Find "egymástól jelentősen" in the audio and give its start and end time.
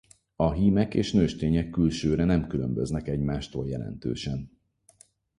3.07-4.51